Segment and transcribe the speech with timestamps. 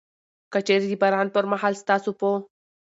[0.51, 2.29] که چيري د باران پر مهال ستاسو په